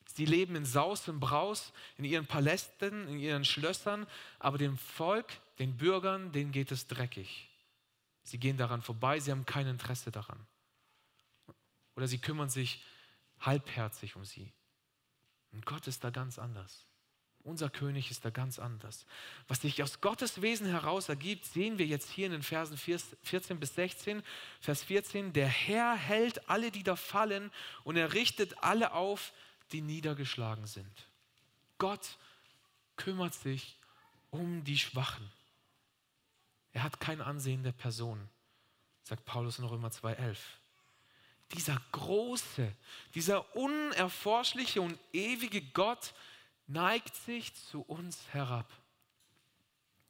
[0.06, 4.06] Sie leben in Saus und Braus, in ihren Palästen, in ihren Schlössern,
[4.38, 5.26] aber dem Volk,
[5.58, 7.50] den Bürgern, denen geht es dreckig.
[8.22, 10.46] Sie gehen daran vorbei, sie haben kein Interesse daran.
[11.96, 12.82] Oder sie kümmern sich
[13.40, 14.52] halbherzig um sie.
[15.52, 16.86] Und Gott ist da ganz anders.
[17.46, 19.06] Unser König ist da ganz anders.
[19.46, 23.60] Was sich aus Gottes Wesen heraus ergibt, sehen wir jetzt hier in den Versen 14
[23.60, 24.24] bis 16.
[24.60, 27.52] Vers 14, der Herr hält alle, die da fallen
[27.84, 29.32] und er richtet alle auf,
[29.70, 31.06] die niedergeschlagen sind.
[31.78, 32.18] Gott
[32.96, 33.76] kümmert sich
[34.30, 35.30] um die Schwachen.
[36.72, 38.28] Er hat kein Ansehen der Person,
[39.04, 40.36] sagt Paulus in Römer 2,11.
[41.52, 42.74] Dieser große,
[43.14, 46.12] dieser unerforschliche und ewige Gott
[46.66, 48.70] neigt sich zu uns herab.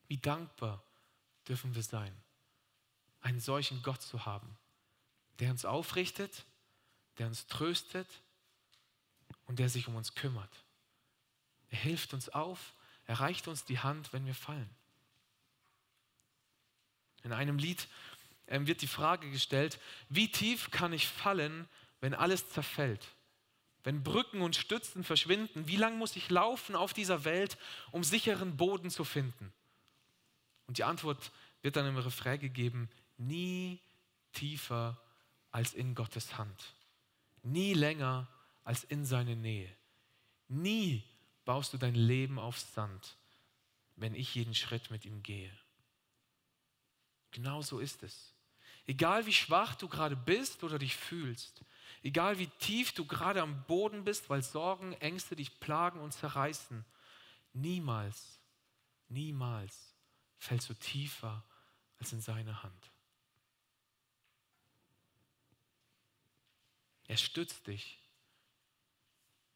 [0.08, 0.82] Wie dankbar
[1.48, 2.14] dürfen wir sein,
[3.20, 4.56] einen solchen Gott zu haben,
[5.38, 6.44] der uns aufrichtet,
[7.18, 8.08] der uns tröstet
[9.46, 10.64] und der sich um uns kümmert.
[11.70, 12.74] Er hilft uns auf,
[13.06, 14.70] er reicht uns die Hand, wenn wir fallen.
[17.22, 17.88] In einem Lied
[18.46, 21.68] ähm, wird die Frage gestellt, wie tief kann ich fallen,
[22.00, 23.06] wenn alles zerfällt?
[23.86, 27.56] Wenn Brücken und Stützen verschwinden, wie lange muss ich laufen auf dieser Welt,
[27.92, 29.52] um sicheren Boden zu finden?
[30.66, 31.30] Und die Antwort
[31.62, 33.78] wird dann im Refrain gegeben, nie
[34.32, 35.00] tiefer
[35.52, 36.74] als in Gottes Hand,
[37.44, 38.26] nie länger
[38.64, 39.72] als in seine Nähe.
[40.48, 41.04] Nie
[41.44, 43.16] baust du dein Leben auf Sand,
[43.94, 45.56] wenn ich jeden Schritt mit ihm gehe.
[47.30, 48.34] Genau so ist es.
[48.84, 51.62] Egal wie schwach du gerade bist oder dich fühlst,
[52.02, 56.84] egal wie tief du gerade am Boden bist, weil Sorgen, Ängste dich plagen und zerreißen,
[57.52, 58.40] niemals,
[59.08, 59.94] niemals
[60.38, 61.44] fällst du tiefer
[61.98, 62.90] als in seine Hand.
[67.08, 67.98] Er stützt dich,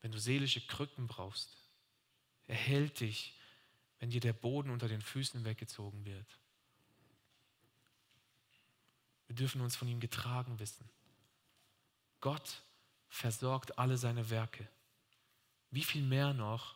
[0.01, 1.57] wenn du seelische Krücken brauchst.
[2.47, 3.35] Er hält dich,
[3.99, 6.39] wenn dir der Boden unter den Füßen weggezogen wird.
[9.27, 10.89] Wir dürfen uns von ihm getragen wissen.
[12.21, 12.63] Gott
[13.09, 14.69] versorgt alle seine Werke.
[15.71, 16.75] Wie viel mehr noch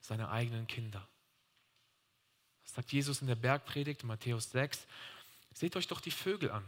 [0.00, 1.06] seine eigenen Kinder?
[2.62, 4.86] Das sagt Jesus in der Bergpredigt in Matthäus 6.
[5.52, 6.64] Seht euch doch die Vögel an.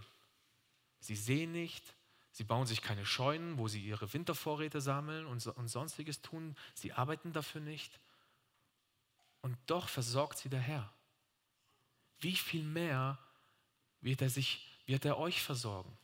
[1.00, 1.96] Sie sehen nicht,
[2.36, 6.54] Sie bauen sich keine Scheunen, wo sie ihre Wintervorräte sammeln und, und sonstiges tun.
[6.74, 7.98] Sie arbeiten dafür nicht.
[9.40, 10.92] Und doch versorgt sie der Herr.
[12.18, 13.18] Wie viel mehr
[14.02, 15.96] wird er, sich, wird er euch versorgen?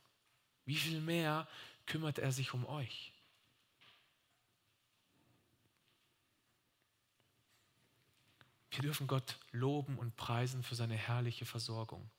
[0.65, 1.47] Wie viel mehr
[1.85, 3.13] kümmert er sich um euch?
[8.71, 12.09] Wir dürfen Gott loben und preisen für seine herrliche Versorgung.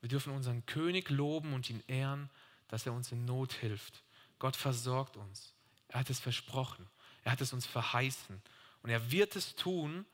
[0.00, 2.30] Wir dürfen unseren König loben und ihn ehren
[2.68, 4.04] dass er uns in Not hilft.
[4.38, 5.52] Gott versorgt uns.
[5.88, 6.86] Er hat es versprochen.
[7.24, 8.40] Er hat es uns verheißen.
[8.82, 10.06] Und er wird es tun,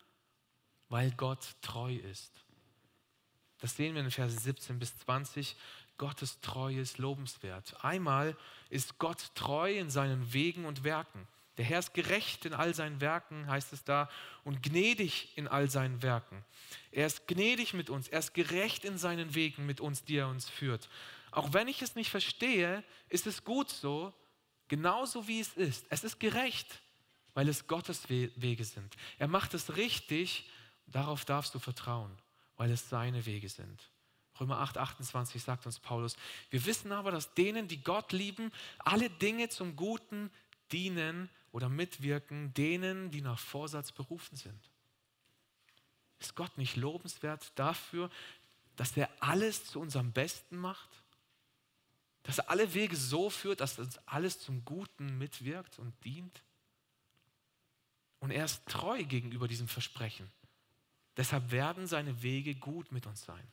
[0.89, 2.33] weil Gott treu ist.
[3.59, 5.57] Das sehen wir in Verse 17 bis 20.
[5.99, 7.85] Gottes Treue ist lobenswert.
[7.85, 8.37] Einmal
[8.71, 11.27] ist Gott treu in seinen Wegen und Werken.
[11.57, 14.09] Der Herr ist gerecht in all seinen Werken, heißt es da,
[14.43, 16.45] und gnädig in all seinen Werken.
[16.91, 20.29] Er ist gnädig mit uns, er ist gerecht in seinen Wegen mit uns, die er
[20.29, 20.89] uns führt.
[21.31, 24.13] Auch wenn ich es nicht verstehe, ist es gut so,
[24.69, 25.87] genauso wie es ist.
[25.91, 26.81] Es ist gerecht,
[27.35, 28.97] weil es Gottes Wege sind.
[29.19, 30.51] Er macht es richtig,
[30.87, 32.17] darauf darfst du vertrauen,
[32.57, 33.91] weil es seine Wege sind.
[34.41, 36.17] Römer 8, 28 sagt uns Paulus,
[36.51, 40.31] wir wissen aber, dass denen, die Gott lieben, alle Dinge zum Guten
[40.73, 44.71] dienen oder mitwirken, denen, die nach Vorsatz berufen sind.
[46.19, 48.11] Ist Gott nicht lobenswert dafür,
[48.77, 50.91] dass er alles zu unserem Besten macht?
[52.25, 56.43] dass er alle Wege so führt, dass uns alles zum Guten mitwirkt und dient.
[58.19, 60.31] Und er ist treu gegenüber diesem Versprechen.
[61.19, 63.47] Deshalb werden seine Wege gut mit uns sein.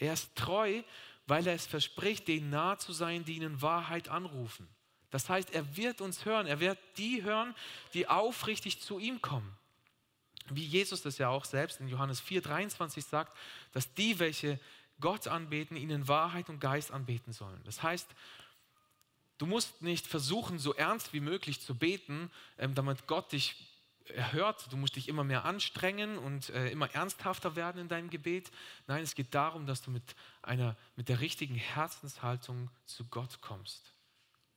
[0.00, 0.82] Er ist treu,
[1.26, 4.68] weil er es verspricht, denen nahe zu sein, die ihn in Wahrheit anrufen.
[5.10, 6.46] Das heißt, er wird uns hören.
[6.46, 7.54] Er wird die hören,
[7.94, 9.56] die aufrichtig zu ihm kommen.
[10.48, 13.36] Wie Jesus das ja auch selbst in Johannes 4,23 sagt,
[13.72, 14.58] dass die, welche
[15.00, 17.60] Gott anbeten, ihn in Wahrheit und Geist anbeten sollen.
[17.64, 18.08] Das heißt,
[19.38, 23.69] du musst nicht versuchen, so ernst wie möglich zu beten, ähm, damit Gott dich
[24.14, 24.70] erhört.
[24.70, 28.50] Du musst dich immer mehr anstrengen und äh, immer ernsthafter werden in deinem Gebet.
[28.86, 33.92] Nein, es geht darum, dass du mit, einer, mit der richtigen Herzenshaltung zu Gott kommst.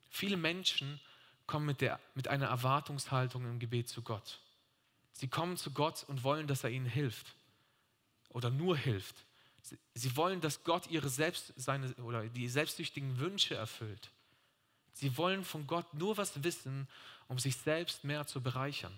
[0.09, 0.99] Viele Menschen
[1.47, 4.39] kommen mit, der, mit einer Erwartungshaltung im Gebet zu Gott.
[5.11, 7.35] Sie kommen zu Gott und wollen, dass er ihnen hilft
[8.29, 9.15] oder nur hilft.
[9.93, 14.11] Sie wollen, dass Gott ihre selbst, seine, oder die selbstsüchtigen Wünsche erfüllt.
[14.93, 16.87] Sie wollen von Gott nur was wissen,
[17.27, 18.93] um sich selbst mehr zu bereichern.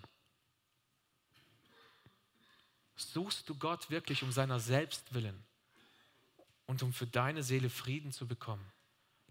[2.96, 5.44] Suchst du Gott wirklich um seiner selbst willen
[6.66, 8.64] und um für deine Seele Frieden zu bekommen?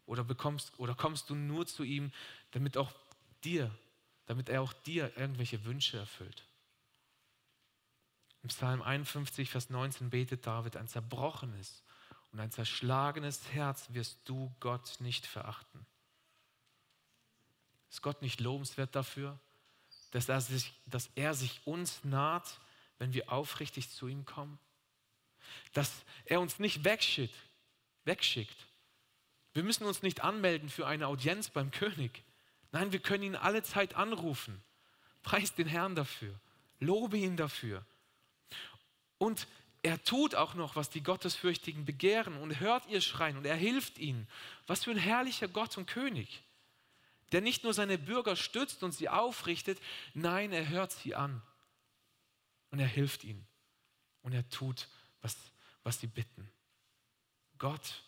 [0.06, 2.12] Oder, bekommst, oder kommst du nur zu ihm,
[2.52, 2.94] damit auch
[3.44, 3.76] dir,
[4.28, 6.48] damit er auch dir irgendwelche Wünsche erfüllt?
[8.44, 11.84] Im Psalm 51, Vers 19 betet David, ein zerbrochenes
[12.32, 15.84] und ein zerschlagenes Herz wirst du Gott nicht verachten.
[17.90, 19.40] Ist Gott nicht lobenswert dafür,
[20.12, 22.60] dass er sich, dass er sich uns naht,
[22.98, 24.60] wenn wir aufrichtig zu ihm kommen?
[25.74, 25.92] Dass
[26.26, 27.36] er uns nicht wegschickt,
[28.06, 28.56] wegschickt.
[29.54, 32.24] Wir müssen uns nicht anmelden für eine Audienz beim König.
[32.72, 34.62] Nein, wir können ihn alle Zeit anrufen.
[35.24, 36.38] Preis den Herrn dafür.
[36.80, 37.86] Lobe ihn dafür.
[39.18, 39.48] Und
[39.82, 43.98] er tut auch noch, was die Gottesfürchtigen begehren und hört ihr Schreien und er hilft
[43.98, 44.28] ihnen.
[44.68, 46.44] Was für ein herrlicher Gott und König,
[47.32, 49.80] der nicht nur seine Bürger stützt und sie aufrichtet,
[50.14, 51.42] nein, er hört sie an
[52.76, 53.48] und er hilft ihnen
[54.22, 54.90] und er tut,
[55.22, 55.38] was,
[55.84, 56.52] was sie bitten.
[57.58, 58.04] Gott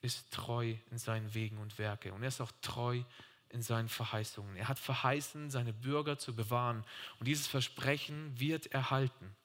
[0.00, 3.02] ist treu in seinen Wegen und Werke und er ist auch treu
[3.50, 4.56] in seinen Verheißungen.
[4.56, 6.82] Er hat verheißen, seine Bürger zu bewahren
[7.18, 9.36] und dieses Versprechen wird erhalten.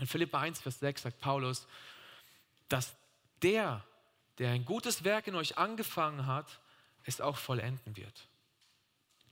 [0.00, 1.68] In Philippa 1, Vers 6 sagt Paulus,
[2.68, 2.96] dass
[3.42, 3.86] der,
[4.38, 6.58] der ein gutes Werk in euch angefangen hat,
[7.04, 8.26] es auch vollenden wird.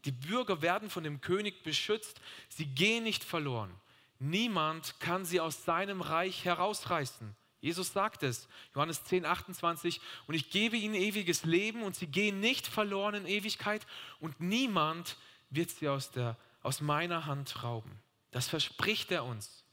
[0.05, 2.21] Die Bürger werden von dem König beschützt.
[2.49, 3.75] Sie gehen nicht verloren.
[4.19, 7.35] Niemand kann sie aus seinem Reich herausreißen.
[7.61, 12.41] Jesus sagt es, Johannes 10, 28, und ich gebe ihnen ewiges Leben und sie gehen
[12.41, 13.87] nicht verloren in Ewigkeit
[14.21, 15.17] und niemand
[15.51, 17.91] wird sie aus, der, aus meiner Hand rauben.
[18.31, 19.65] Das verspricht er uns.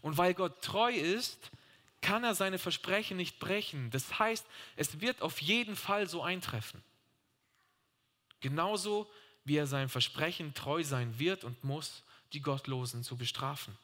[0.00, 1.50] Und weil Gott treu ist,
[2.00, 3.90] kann er seine Versprechen nicht brechen.
[3.90, 6.82] Das heißt, es wird auf jeden Fall so eintreffen.
[8.40, 9.10] Genauso
[9.44, 13.76] wie er sein Versprechen treu sein wird und muss, die Gottlosen zu bestrafen.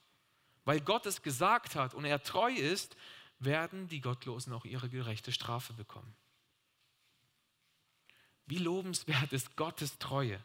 [0.65, 2.97] Weil Gott es gesagt hat und er treu ist,
[3.39, 6.15] werden die Gottlosen auch ihre gerechte Strafe bekommen.
[8.47, 10.45] Wie lobenswert ist Gottes Treue.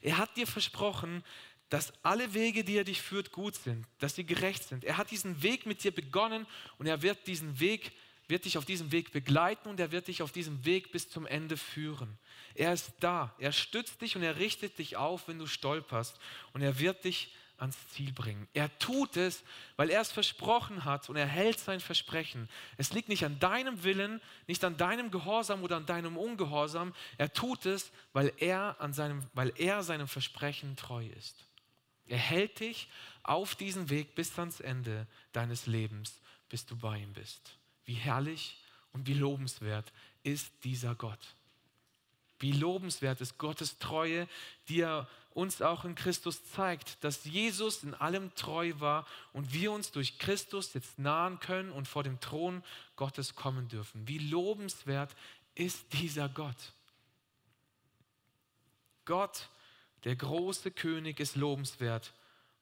[0.00, 1.22] Er hat dir versprochen,
[1.68, 4.84] dass alle Wege, die er dich führt, gut sind, dass sie gerecht sind.
[4.84, 6.46] Er hat diesen Weg mit dir begonnen
[6.78, 7.92] und er wird diesen Weg,
[8.26, 11.26] wird dich auf diesem Weg begleiten und er wird dich auf diesem Weg bis zum
[11.26, 12.18] Ende führen.
[12.54, 16.18] Er ist da, er stützt dich und er richtet dich auf, wenn du stolperst
[16.52, 18.48] und er wird dich ans Ziel bringen.
[18.54, 19.42] Er tut es,
[19.76, 22.48] weil er es versprochen hat und er hält sein Versprechen.
[22.76, 26.94] Es liegt nicht an deinem Willen, nicht an deinem Gehorsam oder an deinem Ungehorsam.
[27.18, 31.44] Er tut es, weil er, an seinem, weil er seinem Versprechen treu ist.
[32.06, 32.88] Er hält dich
[33.22, 37.56] auf diesen Weg bis ans Ende deines Lebens, bis du bei ihm bist.
[37.84, 38.58] Wie herrlich
[38.92, 39.92] und wie lobenswert
[40.22, 41.34] ist dieser Gott.
[42.40, 44.26] Wie lobenswert ist Gottes Treue,
[44.68, 49.72] die er uns auch in Christus zeigt, dass Jesus in allem treu war und wir
[49.72, 52.64] uns durch Christus jetzt nahen können und vor dem Thron
[52.96, 54.06] Gottes kommen dürfen.
[54.08, 55.14] Wie lobenswert
[55.54, 56.72] ist dieser Gott.
[59.04, 59.48] Gott,
[60.04, 62.12] der große König, ist lobenswert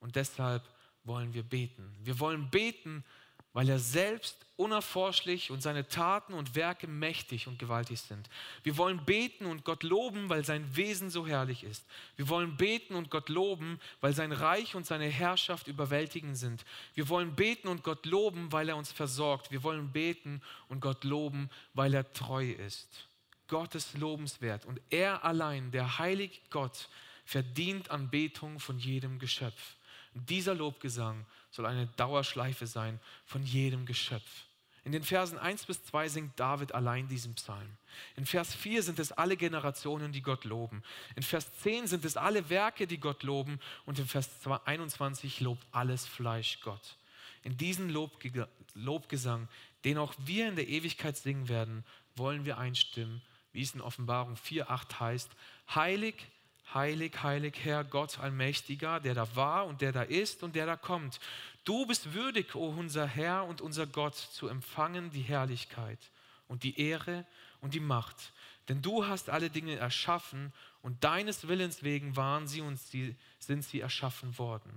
[0.00, 0.62] und deshalb
[1.04, 1.94] wollen wir beten.
[2.02, 3.04] Wir wollen beten,
[3.52, 8.28] weil er selbst unerforschlich und seine Taten und Werke mächtig und gewaltig sind.
[8.64, 11.86] Wir wollen beten und Gott loben, weil sein Wesen so herrlich ist.
[12.16, 16.64] Wir wollen beten und Gott loben, weil sein Reich und seine Herrschaft überwältigend sind.
[16.94, 19.52] Wir wollen beten und Gott loben, weil er uns versorgt.
[19.52, 23.06] Wir wollen beten und Gott loben, weil er treu ist.
[23.46, 26.88] Gott ist lobenswert und er allein, der heilige Gott,
[27.24, 29.76] verdient Anbetung von jedem Geschöpf.
[30.14, 34.47] Dieser Lobgesang soll eine Dauerschleife sein von jedem Geschöpf.
[34.88, 37.76] In den Versen 1 bis 2 singt David allein diesen Psalm.
[38.16, 40.82] In Vers 4 sind es alle Generationen, die Gott loben.
[41.14, 43.60] In Vers 10 sind es alle Werke, die Gott loben.
[43.84, 44.30] Und in Vers
[44.64, 46.96] 21 lobt alles Fleisch Gott.
[47.42, 49.48] In diesen Lobgesang,
[49.84, 51.84] den auch wir in der Ewigkeit singen werden,
[52.16, 53.20] wollen wir einstimmen,
[53.52, 55.30] wie es in Offenbarung 4,8 heißt:
[55.74, 56.28] Heilig,
[56.74, 60.76] Heilig, heilig, Herr Gott Allmächtiger, der da war und der da ist und der da
[60.76, 61.18] kommt.
[61.68, 65.98] Du bist würdig, o oh unser Herr und unser Gott, zu empfangen die Herrlichkeit
[66.46, 67.26] und die Ehre
[67.60, 68.32] und die Macht.
[68.70, 73.66] Denn du hast alle Dinge erschaffen und deines Willens wegen waren sie und sie, sind
[73.66, 74.72] sie erschaffen worden.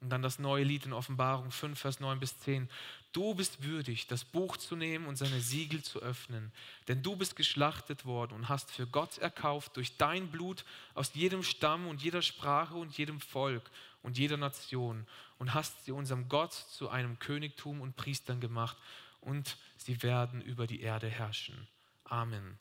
[0.00, 2.70] Und dann das neue Lied in Offenbarung 5, Vers 9 bis 10.
[3.12, 6.52] Du bist würdig, das Buch zu nehmen und seine Siegel zu öffnen,
[6.86, 10.64] denn du bist geschlachtet worden und hast für Gott erkauft durch dein Blut
[10.94, 13.68] aus jedem Stamm und jeder Sprache und jedem Volk
[14.02, 15.04] und jeder Nation
[15.38, 18.76] und hast sie unserem Gott zu einem Königtum und Priestern gemacht
[19.20, 21.68] und sie werden über die Erde herrschen.
[22.04, 22.58] Amen.